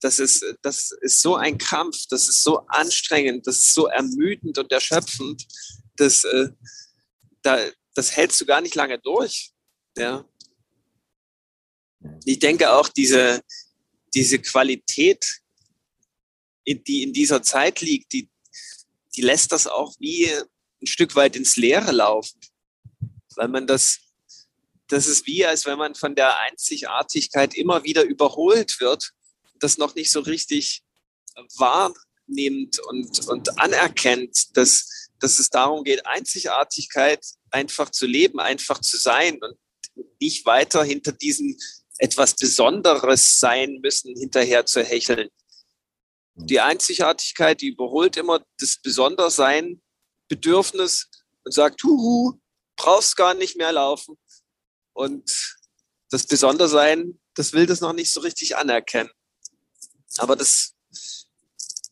das 0.00 0.18
ist, 0.18 0.42
das 0.62 0.90
ist 1.02 1.20
so 1.20 1.36
ein 1.36 1.58
Kampf, 1.58 2.06
das 2.08 2.28
ist 2.28 2.42
so 2.42 2.60
anstrengend, 2.68 3.46
das 3.46 3.58
ist 3.58 3.74
so 3.74 3.88
ermüdend 3.88 4.56
und 4.56 4.72
erschöpfend, 4.72 5.46
dass, 5.96 6.24
äh, 6.24 6.48
da, 7.42 7.58
das 7.92 8.16
hältst 8.16 8.40
du 8.40 8.46
gar 8.46 8.62
nicht 8.62 8.74
lange 8.74 8.98
durch. 8.98 9.52
Ja. 9.98 10.26
Ich 12.24 12.38
denke 12.38 12.72
auch, 12.72 12.88
diese, 12.88 13.42
diese 14.14 14.38
Qualität, 14.38 15.42
die 16.66 17.02
in 17.02 17.12
dieser 17.12 17.42
Zeit 17.42 17.82
liegt, 17.82 18.14
die, 18.14 18.30
die 19.14 19.20
lässt 19.20 19.52
das 19.52 19.66
auch 19.66 19.94
wie 19.98 20.26
ein 20.26 20.86
Stück 20.86 21.14
weit 21.16 21.36
ins 21.36 21.56
Leere 21.56 21.92
laufen, 21.92 22.40
weil 23.34 23.48
man 23.48 23.66
das, 23.66 24.05
das 24.88 25.06
ist 25.06 25.26
wie, 25.26 25.44
als 25.44 25.66
wenn 25.66 25.78
man 25.78 25.94
von 25.94 26.14
der 26.14 26.38
Einzigartigkeit 26.38 27.54
immer 27.54 27.84
wieder 27.84 28.04
überholt 28.04 28.80
wird, 28.80 29.12
das 29.58 29.78
noch 29.78 29.94
nicht 29.94 30.10
so 30.10 30.20
richtig 30.20 30.82
wahrnimmt 31.56 32.78
und, 32.80 33.28
und 33.28 33.58
anerkennt, 33.58 34.56
dass, 34.56 35.08
dass 35.18 35.38
es 35.38 35.50
darum 35.50 35.84
geht, 35.84 36.06
Einzigartigkeit 36.06 37.24
einfach 37.50 37.90
zu 37.90 38.06
leben, 38.06 38.38
einfach 38.38 38.80
zu 38.80 38.96
sein 38.96 39.38
und 39.42 39.56
nicht 40.20 40.44
weiter 40.46 40.84
hinter 40.84 41.12
diesem 41.12 41.56
etwas 41.98 42.34
Besonderes 42.34 43.40
sein 43.40 43.78
müssen, 43.82 44.14
hinterher 44.16 44.66
zu 44.66 44.82
hecheln. 44.82 45.30
Die 46.34 46.60
Einzigartigkeit, 46.60 47.62
die 47.62 47.68
überholt 47.68 48.18
immer 48.18 48.44
das 48.58 48.76
Besondersein, 48.82 49.80
Bedürfnis 50.28 51.08
und 51.44 51.52
sagt, 51.52 51.82
huhu, 51.82 52.38
brauchst 52.76 53.16
gar 53.16 53.32
nicht 53.32 53.56
mehr 53.56 53.72
laufen. 53.72 54.18
Und 54.96 55.58
das 56.08 56.26
Besondersein, 56.26 57.20
das 57.34 57.52
will 57.52 57.66
das 57.66 57.82
noch 57.82 57.92
nicht 57.92 58.10
so 58.10 58.20
richtig 58.20 58.56
anerkennen. 58.56 59.10
Aber 60.16 60.36
das, 60.36 60.74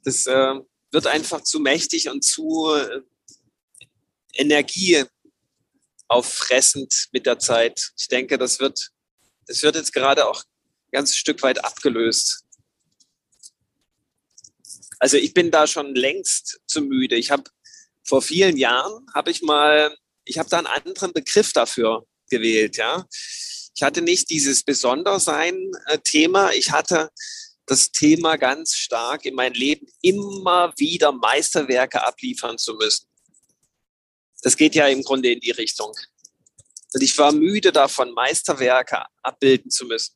das 0.05 0.25
äh, 0.25 0.55
wird 0.91 1.07
einfach 1.07 1.43
zu 1.43 1.61
mächtig 1.61 2.09
und 2.09 2.23
zu 2.23 2.75
äh, 2.75 3.03
Energie 4.33 5.05
auffressend 6.09 7.09
mit 7.13 7.27
der 7.27 7.39
Zeit. 7.39 7.93
Ich 7.99 8.09
denke, 8.09 8.39
das 8.39 8.59
wird, 8.59 8.91
das 9.49 9.63
wird 9.63 9.77
jetzt 9.77 9.93
gerade 9.93 10.27
auch 10.27 10.43
ein 10.43 10.93
ganzes 10.93 11.19
Stück 11.19 11.43
weit 11.43 11.63
abgelöst. 11.63 12.47
Also 14.99 15.19
ich 15.19 15.35
bin 15.35 15.51
da 15.51 15.67
schon 15.67 15.95
längst 15.95 16.59
zu 16.67 16.81
müde. 16.81 17.17
Ich 17.17 17.31
habe 17.31 17.45
vor 18.03 18.23
vielen 18.23 18.57
Jahren 18.57 19.07
habe 19.13 19.31
ich 19.31 19.43
mal, 19.43 19.95
ich 20.25 20.39
habe 20.39 20.49
da 20.49 20.57
einen 20.57 20.69
anderen 20.69 21.13
Begriff 21.13 21.53
dafür 21.53 22.07
gewählt, 22.35 22.77
ja. 22.77 23.07
Ich 23.77 23.83
hatte 23.83 24.03
nicht 24.03 24.31
dieses 24.31 24.63
Besondersein-Thema. 24.63 26.53
Ich 26.53 26.71
hatte 26.71 27.11
das 27.67 27.91
Thema 27.91 28.37
ganz 28.37 28.75
stark 28.75 29.25
in 29.25 29.35
mein 29.35 29.55
Leben, 29.55 29.87
immer 30.03 30.73
wieder 30.77 31.13
Meisterwerke 31.13 32.03
abliefern 32.07 32.59
zu 32.59 32.75
müssen. 32.75 33.07
Das 34.43 34.57
geht 34.57 34.75
ja 34.75 34.87
im 34.89 35.03
Grunde 35.03 35.33
in 35.33 35.41
die 35.41 35.53
Richtung. 35.53 35.93
Und 36.93 37.03
ich 37.03 37.17
war 37.19 37.33
müde 37.33 37.73
davon, 37.73 38.13
Meisterwerke 38.13 39.05
abbilden 39.23 39.71
zu 39.71 39.87
müssen. 39.87 40.15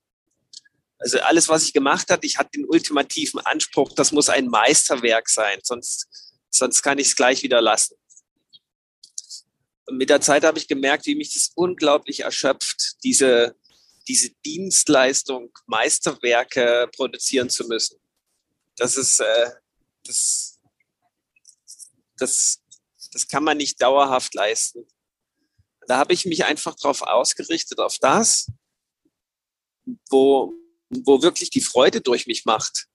Also 0.98 1.20
alles, 1.20 1.48
was 1.48 1.64
ich 1.64 1.72
gemacht 1.72 2.10
habe, 2.10 2.26
ich 2.26 2.38
hatte 2.38 2.50
den 2.54 2.66
ultimativen 2.66 3.40
Anspruch, 3.40 3.92
das 3.94 4.12
muss 4.12 4.28
ein 4.28 4.48
Meisterwerk 4.48 5.28
sein, 5.28 5.60
sonst, 5.62 6.08
sonst 6.50 6.82
kann 6.82 6.98
ich 6.98 7.08
es 7.08 7.16
gleich 7.16 7.42
wieder 7.42 7.60
lassen. 7.60 7.94
Mit 9.90 10.10
der 10.10 10.20
Zeit 10.20 10.44
habe 10.44 10.58
ich 10.58 10.68
gemerkt, 10.68 11.06
wie 11.06 11.14
mich 11.14 11.32
das 11.32 11.52
unglaublich 11.54 12.20
erschöpft, 12.20 13.02
diese, 13.04 13.56
diese 14.06 14.30
Dienstleistung, 14.44 15.50
Meisterwerke 15.66 16.88
produzieren 16.94 17.48
zu 17.48 17.66
müssen. 17.66 17.98
Das 18.76 18.96
ist, 18.96 19.20
äh, 19.20 19.50
das, 20.04 20.60
das, 22.16 22.62
das 23.12 23.28
kann 23.28 23.44
man 23.44 23.56
nicht 23.56 23.80
dauerhaft 23.80 24.34
leisten. 24.34 24.86
Da 25.86 25.96
habe 25.96 26.12
ich 26.12 26.26
mich 26.26 26.44
einfach 26.44 26.76
darauf 26.76 27.02
ausgerichtet, 27.02 27.78
auf 27.78 27.98
das, 27.98 28.52
wo, 30.10 30.52
wo 30.90 31.22
wirklich 31.22 31.50
die 31.50 31.62
Freude 31.62 32.00
durch 32.00 32.26
mich 32.26 32.44
macht. 32.44 32.88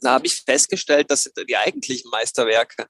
Da 0.00 0.12
habe 0.12 0.26
ich 0.26 0.36
festgestellt, 0.42 1.10
das 1.10 1.24
sind 1.24 1.36
die 1.48 1.56
eigentlichen 1.56 2.10
Meisterwerke. 2.10 2.88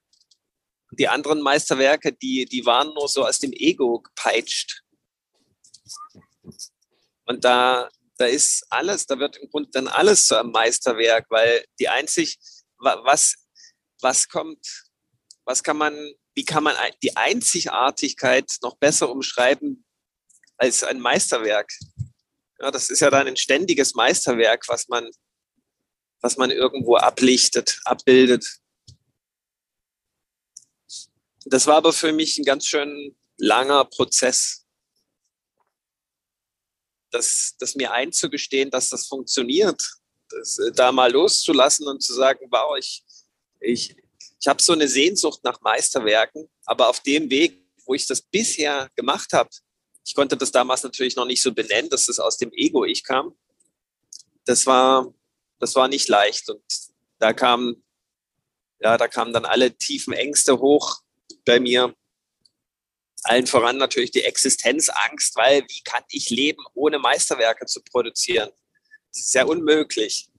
Die 0.91 1.07
anderen 1.07 1.41
Meisterwerke, 1.41 2.13
die, 2.13 2.45
die 2.45 2.65
waren 2.65 2.93
nur 2.93 3.07
so 3.07 3.25
aus 3.25 3.39
dem 3.39 3.53
Ego 3.53 3.99
gepeitscht. 4.01 4.83
Und 7.25 7.45
da, 7.45 7.89
da 8.17 8.25
ist 8.25 8.65
alles, 8.69 9.05
da 9.05 9.19
wird 9.19 9.37
im 9.37 9.49
Grunde 9.49 9.69
dann 9.71 9.87
alles 9.87 10.25
zu 10.25 10.39
einem 10.39 10.51
Meisterwerk, 10.51 11.27
weil 11.29 11.63
die 11.79 11.87
einzig, 11.87 12.39
was, 12.77 13.35
was 14.01 14.27
kommt, 14.27 14.89
was 15.45 15.63
kann 15.63 15.77
man, 15.77 15.95
wie 16.33 16.45
kann 16.45 16.63
man 16.63 16.75
die 17.03 17.15
Einzigartigkeit 17.15 18.51
noch 18.61 18.77
besser 18.77 19.09
umschreiben 19.09 19.85
als 20.57 20.83
ein 20.83 20.99
Meisterwerk? 20.99 21.71
Ja, 22.59 22.71
das 22.71 22.89
ist 22.89 22.99
ja 22.99 23.09
dann 23.09 23.27
ein 23.27 23.37
ständiges 23.37 23.93
Meisterwerk, 23.95 24.67
was 24.67 24.87
man, 24.89 25.09
was 26.21 26.35
man 26.35 26.51
irgendwo 26.51 26.97
ablichtet, 26.97 27.79
abbildet. 27.85 28.59
Das 31.45 31.67
war 31.67 31.77
aber 31.77 31.93
für 31.93 32.11
mich 32.11 32.37
ein 32.37 32.45
ganz 32.45 32.65
schön 32.65 33.15
langer 33.37 33.85
Prozess 33.85 34.65
das, 37.11 37.55
das 37.59 37.75
mir 37.75 37.91
einzugestehen, 37.91 38.69
dass 38.69 38.89
das 38.89 39.07
funktioniert, 39.07 39.81
das, 40.29 40.59
äh, 40.59 40.71
da 40.71 40.91
mal 40.91 41.11
loszulassen 41.11 41.87
und 41.87 42.01
zu 42.01 42.13
sagen, 42.13 42.47
wow, 42.51 42.77
ich, 42.77 43.03
ich, 43.59 43.95
ich 44.39 44.47
habe 44.47 44.61
so 44.61 44.73
eine 44.73 44.87
Sehnsucht 44.87 45.43
nach 45.43 45.59
Meisterwerken, 45.61 46.49
aber 46.65 46.89
auf 46.89 47.01
dem 47.01 47.29
Weg, 47.29 47.65
wo 47.85 47.93
ich 47.93 48.05
das 48.05 48.21
bisher 48.21 48.89
gemacht 48.95 49.33
habe, 49.33 49.49
ich 50.05 50.15
konnte 50.15 50.37
das 50.37 50.51
damals 50.51 50.83
natürlich 50.83 51.15
noch 51.15 51.25
nicht 51.25 51.41
so 51.41 51.53
benennen, 51.53 51.89
dass 51.89 52.09
es 52.09 52.19
aus 52.19 52.37
dem 52.37 52.51
Ego-Ich 52.53 53.03
kam. 53.03 53.37
Das 54.45 54.65
war, 54.65 55.13
das 55.59 55.75
war 55.75 55.87
nicht 55.87 56.07
leicht 56.07 56.49
und 56.49 56.63
da 57.19 57.33
kam, 57.33 57.83
ja, 58.79 58.97
da 58.97 59.07
kamen 59.07 59.33
dann 59.33 59.45
alle 59.45 59.77
tiefen 59.77 60.13
Ängste 60.13 60.59
hoch 60.59 61.01
bei 61.49 61.59
mir, 61.59 61.95
allen 63.23 63.47
voran 63.47 63.77
natürlich 63.77 64.11
die 64.11 64.23
Existenzangst, 64.23 65.35
weil 65.35 65.63
wie 65.67 65.81
kann 65.83 66.03
ich 66.11 66.29
leben, 66.29 66.63
ohne 66.75 66.99
Meisterwerke 66.99 67.65
zu 67.65 67.81
produzieren? 67.81 68.51
Das 69.11 69.23
ist 69.23 69.33
ja 69.33 69.45
unmöglich. 69.45 70.29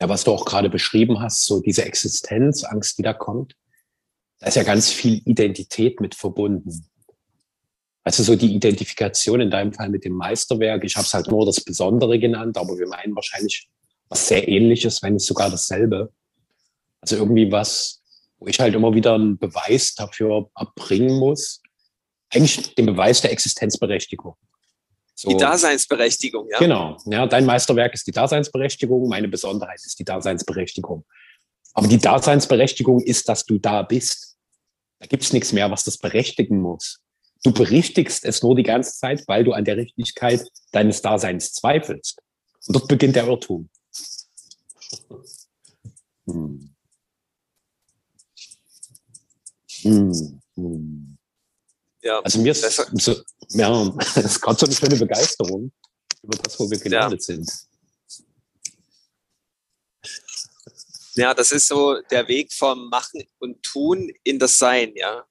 Ja, 0.00 0.08
was 0.08 0.24
du 0.24 0.32
auch 0.32 0.46
gerade 0.46 0.70
beschrieben 0.70 1.20
hast, 1.20 1.44
so 1.44 1.60
diese 1.60 1.84
Existenzangst, 1.84 2.96
die 2.96 3.02
da 3.02 3.12
kommt, 3.12 3.56
da 4.38 4.46
ist 4.46 4.56
ja 4.56 4.62
ganz 4.62 4.90
viel 4.90 5.20
Identität 5.26 6.00
mit 6.00 6.14
verbunden. 6.14 6.88
Also 8.06 8.22
so 8.22 8.36
die 8.36 8.54
Identifikation 8.54 9.40
in 9.40 9.50
deinem 9.50 9.72
Fall 9.72 9.88
mit 9.88 10.04
dem 10.04 10.12
Meisterwerk. 10.12 10.84
Ich 10.84 10.94
habe 10.94 11.04
es 11.04 11.12
halt 11.12 11.26
nur 11.26 11.44
das 11.44 11.60
Besondere 11.60 12.20
genannt, 12.20 12.56
aber 12.56 12.78
wir 12.78 12.86
meinen 12.86 13.16
wahrscheinlich 13.16 13.68
was 14.08 14.28
sehr 14.28 14.46
ähnliches, 14.46 15.02
wenn 15.02 15.14
nicht 15.14 15.26
sogar 15.26 15.50
dasselbe. 15.50 16.12
Also 17.00 17.16
irgendwie 17.16 17.50
was, 17.50 18.00
wo 18.38 18.46
ich 18.46 18.60
halt 18.60 18.76
immer 18.76 18.94
wieder 18.94 19.14
einen 19.14 19.38
Beweis 19.38 19.96
dafür 19.96 20.48
erbringen 20.54 21.18
muss. 21.18 21.60
Eigentlich 22.30 22.76
den 22.76 22.86
Beweis 22.86 23.22
der 23.22 23.32
Existenzberechtigung. 23.32 24.36
So. 25.16 25.28
Die 25.28 25.36
Daseinsberechtigung, 25.36 26.46
ja. 26.48 26.58
Genau. 26.58 26.96
Ja, 27.06 27.26
dein 27.26 27.44
Meisterwerk 27.44 27.92
ist 27.92 28.06
die 28.06 28.12
Daseinsberechtigung, 28.12 29.08
meine 29.08 29.26
Besonderheit 29.26 29.80
ist 29.84 29.98
die 29.98 30.04
Daseinsberechtigung. 30.04 31.04
Aber 31.74 31.88
die 31.88 31.98
Daseinsberechtigung 31.98 33.00
ist, 33.00 33.28
dass 33.28 33.44
du 33.44 33.58
da 33.58 33.82
bist. 33.82 34.36
Da 35.00 35.08
gibt's 35.08 35.32
nichts 35.32 35.52
mehr, 35.52 35.68
was 35.72 35.82
das 35.82 35.98
berechtigen 35.98 36.60
muss. 36.60 37.00
Du 37.46 37.52
berichtigst 37.52 38.24
es 38.24 38.42
nur 38.42 38.56
die 38.56 38.64
ganze 38.64 38.98
Zeit, 38.98 39.22
weil 39.28 39.44
du 39.44 39.52
an 39.52 39.64
der 39.64 39.76
Richtigkeit 39.76 40.44
deines 40.72 41.00
Daseins 41.00 41.52
zweifelst. 41.52 42.20
Und 42.66 42.74
dort 42.74 42.88
beginnt 42.88 43.14
der 43.14 43.28
Irrtum. 43.28 43.70
Hm. 46.26 46.74
Hm. 49.82 50.40
Hm. 50.56 51.18
Ja, 52.02 52.18
also 52.18 52.40
mir 52.40 52.50
ist 52.50 52.62
so, 52.94 53.14
ja, 53.50 53.94
es 54.00 54.16
ist 54.16 54.40
gerade 54.40 54.58
so 54.58 54.66
eine 54.66 54.74
schöne 54.74 54.96
Begeisterung 54.96 55.70
über 56.24 56.38
das, 56.38 56.58
wo 56.58 56.68
wir 56.68 56.80
gelandet 56.80 57.20
ja. 57.28 57.36
sind. 57.36 57.48
Ja, 61.14 61.32
das 61.32 61.52
ist 61.52 61.68
so 61.68 62.00
der 62.10 62.26
Weg 62.26 62.52
vom 62.52 62.88
Machen 62.88 63.22
und 63.38 63.62
Tun 63.62 64.10
in 64.24 64.40
das 64.40 64.58
Sein, 64.58 64.96
ja. 64.96 65.24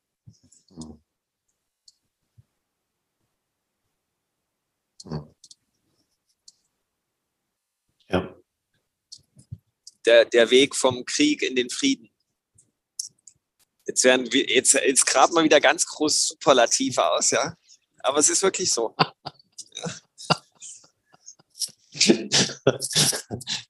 Ja. 8.09 8.35
Der, 10.05 10.25
der 10.25 10.51
Weg 10.51 10.75
vom 10.75 11.05
Krieg 11.05 11.41
in 11.41 11.55
den 11.55 11.69
Frieden. 11.69 12.11
Jetzt 13.87 14.03
werden 14.03 14.31
wir, 14.31 14.49
jetzt, 14.49 14.73
jetzt 14.73 15.05
graben 15.05 15.35
wir 15.35 15.43
wieder 15.43 15.61
ganz 15.61 15.85
groß 15.85 16.27
Superlative 16.27 17.11
aus, 17.11 17.31
ja. 17.31 17.55
Aber 17.99 18.19
es 18.19 18.29
ist 18.29 18.43
wirklich 18.43 18.71
so. 18.71 18.95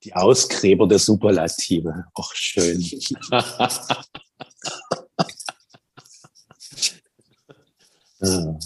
Die 0.04 0.14
Ausgräber 0.14 0.88
der 0.88 1.00
Superlative. 1.00 2.06
Auch 2.14 2.34
schön. 2.34 2.82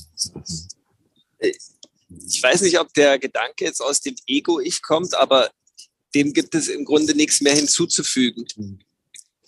ich 2.39 2.43
weiß 2.43 2.61
nicht, 2.61 2.79
ob 2.79 2.93
der 2.93 3.19
Gedanke 3.19 3.65
jetzt 3.65 3.81
aus 3.81 3.99
dem 3.99 4.15
Ego-Ich 4.25 4.81
kommt, 4.81 5.13
aber 5.13 5.51
dem 6.15 6.31
gibt 6.31 6.55
es 6.55 6.69
im 6.69 6.85
Grunde 6.85 7.13
nichts 7.13 7.41
mehr 7.41 7.53
hinzuzufügen. 7.53 8.47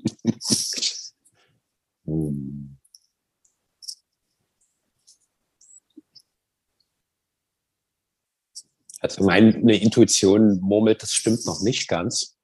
Also 9.00 9.26
meine 9.26 9.78
Intuition 9.78 10.62
murmelt, 10.62 11.04
das 11.04 11.14
stimmt 11.14 11.46
noch 11.46 11.62
nicht 11.62 11.90
ganz. 11.90 12.38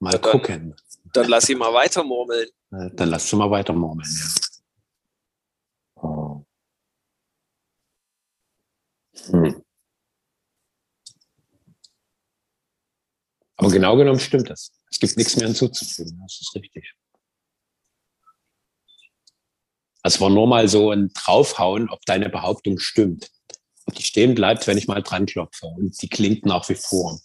Mal 0.00 0.10
dann, 0.10 0.20
gucken. 0.22 0.74
Dann 1.12 1.28
lass 1.28 1.48
ihn 1.48 1.58
mal 1.58 1.72
weiter 1.72 2.02
murmeln. 2.02 2.48
Dann 2.70 3.10
lass 3.10 3.30
du 3.30 3.36
mal 3.36 3.50
weiter 3.50 3.72
murmeln, 3.72 4.10
ja. 4.10 4.55
Hm. 9.24 9.62
Aber 13.56 13.70
genau 13.70 13.96
genommen 13.96 14.20
stimmt 14.20 14.50
das. 14.50 14.72
Es 14.90 15.00
gibt 15.00 15.16
nichts 15.16 15.36
mehr 15.36 15.46
hinzuzufügen. 15.46 16.18
Das 16.22 16.40
ist 16.40 16.54
richtig. 16.54 16.94
Es 20.02 20.20
war 20.20 20.30
nur 20.30 20.46
mal 20.46 20.68
so 20.68 20.90
ein 20.90 21.10
Draufhauen, 21.12 21.88
ob 21.90 22.04
deine 22.06 22.28
Behauptung 22.28 22.78
stimmt. 22.78 23.30
Ob 23.86 23.94
die 23.94 24.02
stehen 24.02 24.34
bleibt, 24.34 24.66
wenn 24.66 24.78
ich 24.78 24.86
mal 24.86 25.02
dran 25.02 25.26
klopfe. 25.26 25.66
Und 25.66 26.00
die 26.00 26.08
klingt 26.08 26.44
nach 26.46 26.68
wie 26.68 26.74
vor. 26.74 27.18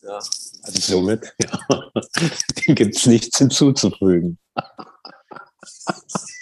Ja. 0.00 0.18
Also 0.62 0.80
somit, 0.80 1.32
ja, 1.40 1.92
dem 2.66 2.74
gibt 2.74 2.96
es 2.96 3.06
nichts 3.06 3.38
hinzuzufügen. 3.38 4.38